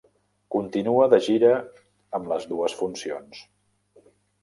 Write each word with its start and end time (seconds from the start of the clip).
Continua 0.55 1.09
de 1.11 1.19
gira 1.27 1.53
amb 2.19 2.35
les 2.35 2.51
dues 2.55 2.79
funcions. 2.83 3.47